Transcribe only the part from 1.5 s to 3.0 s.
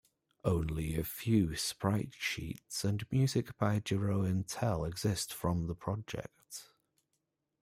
sprite-sheets